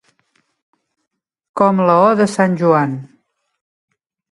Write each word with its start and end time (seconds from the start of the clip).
Com 1.61 1.83
la 1.91 1.99
«o» 2.07 2.09
de 2.23 2.29
sant 2.39 2.59
Joan. 2.65 2.99